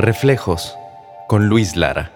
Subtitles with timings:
[0.00, 0.78] Reflejos
[1.28, 2.10] con Luis Lara.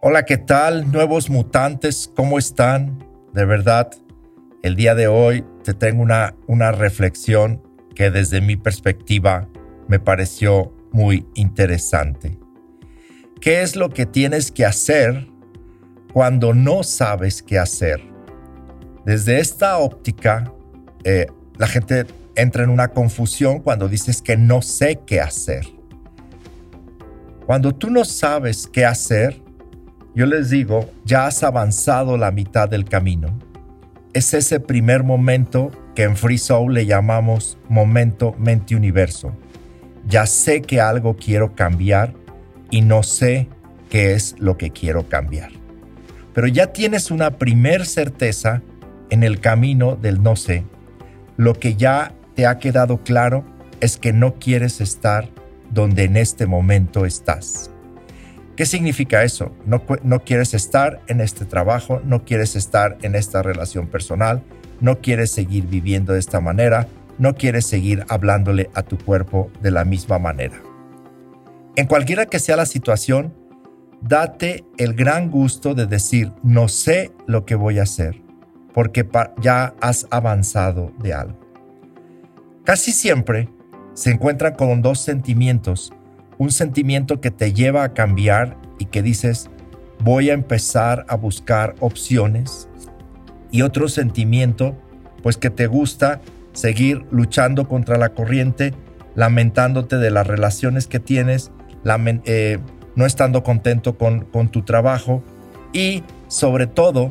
[0.00, 0.90] Hola, ¿qué tal?
[0.90, 3.06] Nuevos mutantes, ¿cómo están?
[3.34, 3.90] De verdad,
[4.62, 7.62] el día de hoy te tengo una, una reflexión
[7.94, 9.48] que desde mi perspectiva
[9.86, 12.38] me pareció muy interesante.
[13.42, 15.28] ¿Qué es lo que tienes que hacer
[16.14, 18.00] cuando no sabes qué hacer?
[19.04, 20.54] Desde esta óptica,
[21.04, 21.26] eh,
[21.58, 25.81] la gente entra en una confusión cuando dices que no sé qué hacer.
[27.52, 29.38] Cuando tú no sabes qué hacer,
[30.14, 33.28] yo les digo, ya has avanzado la mitad del camino.
[34.14, 39.36] Es ese primer momento que en Free Soul le llamamos momento mente universo.
[40.06, 42.14] Ya sé que algo quiero cambiar
[42.70, 43.50] y no sé
[43.90, 45.50] qué es lo que quiero cambiar.
[46.32, 48.62] Pero ya tienes una primer certeza
[49.10, 50.64] en el camino del no sé.
[51.36, 53.44] Lo que ya te ha quedado claro
[53.82, 55.28] es que no quieres estar
[55.72, 57.70] donde en este momento estás.
[58.56, 59.52] ¿Qué significa eso?
[59.64, 64.42] No, no, quieres estar en este trabajo, no quieres estar en esta relación personal,
[64.80, 66.86] no quieres seguir viviendo de esta manera,
[67.18, 70.60] no quieres seguir hablándole a tu cuerpo de la misma manera.
[71.76, 73.32] En cualquiera que sea la situación,
[74.02, 78.20] date el gran gusto de decir, no sé lo que voy a hacer,
[78.74, 79.08] porque
[79.40, 81.40] ya has avanzado de algo.
[82.64, 83.48] Casi siempre
[83.94, 85.92] se encuentran con dos sentimientos.
[86.38, 89.50] Un sentimiento que te lleva a cambiar y que dices,
[90.00, 92.68] voy a empezar a buscar opciones.
[93.50, 94.76] Y otro sentimiento,
[95.22, 96.20] pues que te gusta
[96.52, 98.74] seguir luchando contra la corriente,
[99.14, 101.50] lamentándote de las relaciones que tienes,
[102.24, 102.58] eh,
[102.96, 105.22] no estando contento con, con tu trabajo
[105.72, 107.10] y sobre todo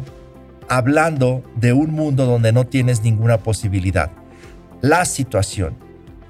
[0.68, 4.12] hablando de un mundo donde no tienes ninguna posibilidad
[4.82, 5.76] la situación.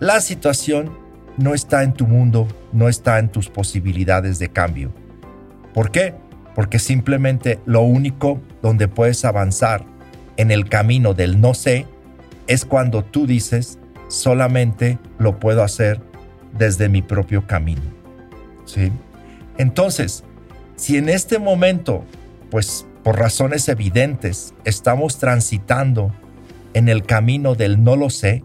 [0.02, 0.98] La situación
[1.38, 4.92] no está en tu mundo, no está en tus posibilidades de cambio.
[5.76, 6.16] ¿Por qué?
[6.56, 9.86] Porque simplemente lo único donde puedes avanzar
[10.38, 11.86] en el camino del no sé
[12.48, 13.78] es cuando tú dices,
[14.08, 16.02] solamente lo puedo hacer
[16.58, 17.84] desde mi propio camino.
[18.66, 18.92] ¿Sí?
[19.60, 20.24] Entonces,
[20.78, 22.06] si en este momento,
[22.50, 26.12] pues por razones evidentes, estamos transitando
[26.74, 28.44] en el camino del no lo sé,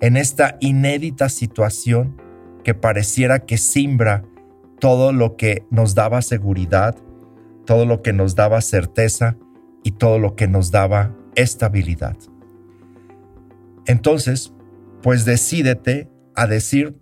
[0.00, 2.20] en esta inédita situación
[2.64, 4.24] que pareciera que simbra
[4.80, 6.96] todo lo que nos daba seguridad,
[7.66, 9.36] todo lo que nos daba certeza
[9.82, 12.16] y todo lo que nos daba estabilidad.
[13.86, 14.52] Entonces,
[15.02, 16.96] pues decídete a decir,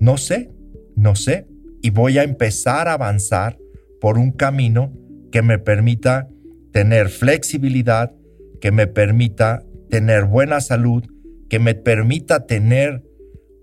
[0.00, 0.50] no sé,
[0.96, 1.46] no sé,
[1.82, 3.58] y voy a empezar a avanzar
[4.00, 4.92] por un camino
[5.30, 6.28] que me permita
[6.72, 8.12] tener flexibilidad,
[8.60, 11.04] que me permita tener buena salud,
[11.50, 13.04] que me permita tener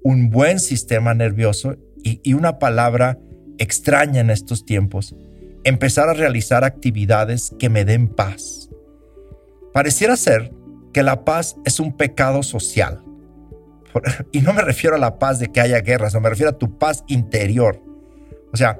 [0.03, 3.17] un buen sistema nervioso y, una palabra
[3.57, 5.15] extraña en estos tiempos,
[5.63, 8.69] empezar a realizar actividades que me den paz.
[9.73, 10.53] Pareciera ser
[10.93, 13.03] que la paz es un pecado social.
[14.31, 16.57] Y no me refiero a la paz de que haya guerras, no me refiero a
[16.57, 17.81] tu paz interior.
[18.53, 18.79] O sea,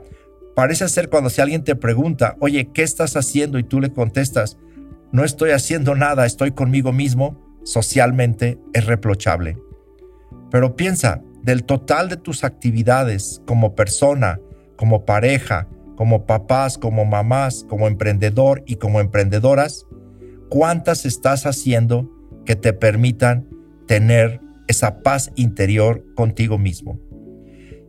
[0.56, 3.57] parece ser cuando si alguien te pregunta, oye, ¿qué estás haciendo?
[3.57, 4.57] Y tú le contestas,
[5.12, 9.57] no estoy haciendo nada, estoy conmigo mismo, socialmente es reprochable.
[10.50, 14.39] Pero piensa, del total de tus actividades como persona,
[14.78, 15.67] como pareja,
[15.97, 19.85] como papás, como mamás, como emprendedor y como emprendedoras,
[20.50, 22.09] ¿cuántas estás haciendo
[22.45, 23.50] que te permitan
[23.85, 26.99] tener esa paz interior contigo mismo?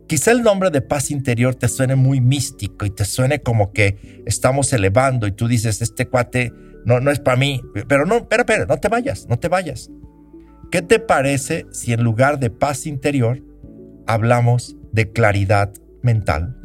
[0.07, 4.23] Quizá el nombre de paz interior te suene muy místico y te suene como que
[4.25, 6.51] estamos elevando y tú dices, este cuate
[6.89, 7.61] no, no es para mí.
[7.87, 9.91] Pero no, espera, espera, no te vayas, no te vayas.
[10.71, 13.43] ¿Qué te parece si en lugar de paz interior
[14.07, 16.57] hablamos de claridad mental?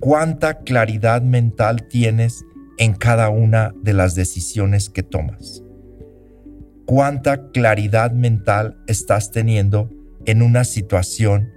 [0.00, 2.44] ¿Cuánta claridad mental tienes
[2.78, 5.62] en cada una de las decisiones que tomas?
[6.84, 9.88] ¿Cuánta claridad mental estás teniendo
[10.24, 11.52] en una situación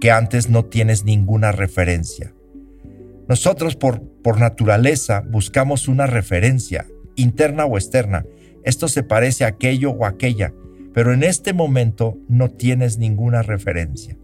[0.00, 2.34] que antes no tienes ninguna referencia?
[3.30, 8.26] Nosotros por, por naturaleza buscamos una referencia, interna o externa.
[8.64, 10.52] Esto se parece a aquello o aquella,
[10.92, 14.18] pero en este momento no tienes ninguna referencia.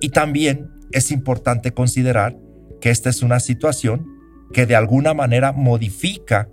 [0.00, 2.38] Y también es importante considerar
[2.80, 4.06] que esta es una situación
[4.50, 6.48] que de alguna manera modifica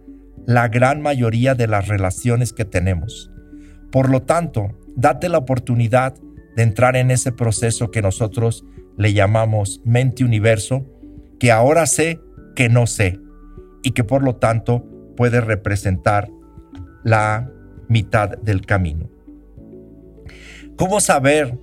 [0.46, 3.32] la gran mayoría de las relaciones que tenemos.
[3.90, 6.14] Por lo tanto, date la oportunidad
[6.58, 8.66] de entrar en ese proceso que nosotros
[8.98, 10.90] le llamamos mente universo
[11.44, 12.22] que ahora sé
[12.56, 13.20] que no sé
[13.84, 14.86] y que por lo tanto
[15.18, 16.30] puede representar
[17.04, 17.52] la
[17.90, 19.10] mitad del camino.
[20.78, 21.60] ¿Cómo saber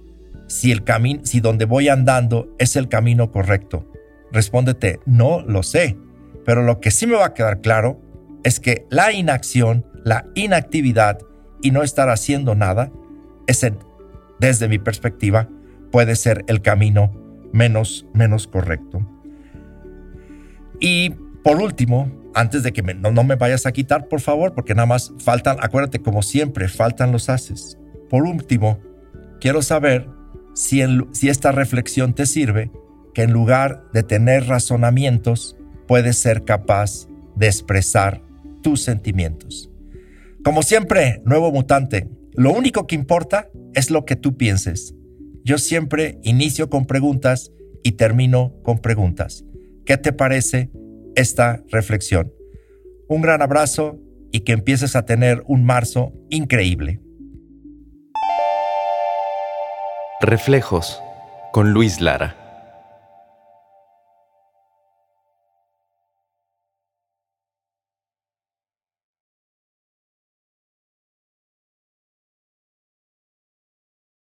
[0.48, 3.90] si el camino, si donde voy andando es el camino correcto.
[4.30, 5.96] Respóndete, no lo sé,
[6.44, 8.02] pero lo que sí me va a quedar claro
[8.44, 11.20] es que la inacción, la inactividad
[11.62, 12.92] y no estar haciendo nada,
[13.46, 13.66] es
[14.40, 15.48] desde mi perspectiva,
[15.90, 17.16] puede ser el camino
[17.54, 19.19] menos, menos correcto.
[20.80, 21.10] Y
[21.44, 25.12] por último, antes de que no, me vayas a quitar, por favor, porque nada más
[25.18, 27.78] faltan, acuérdate, como siempre, faltan los haces.
[28.08, 28.78] Por último,
[29.40, 30.08] quiero saber
[30.54, 30.82] si,
[31.12, 32.70] si esta reflexión te sirve,
[33.14, 35.56] que en lugar de tener razonamientos,
[35.86, 38.22] puedes ser capaz de expresar
[38.62, 39.70] tus sentimientos.
[40.44, 44.94] Como siempre, nuevo mutante, lo único que importa es lo que tú pienses.
[45.44, 47.52] Yo siempre inicio con preguntas
[47.82, 49.44] y termino con preguntas.
[49.84, 50.70] ¿Qué te parece
[51.14, 52.32] esta reflexión?
[53.08, 53.98] Un gran abrazo
[54.32, 57.00] y que empieces a tener un marzo increíble.
[60.20, 61.02] Reflejos
[61.52, 62.39] con Luis Lara.